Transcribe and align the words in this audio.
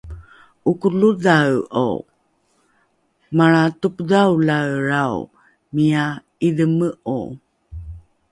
'Okolodhae'o, 0.69 1.89
malra 3.35 3.63
topodhaolaelrao 3.81 5.17
miya 5.73 6.05
'idheme'o! 6.41 7.17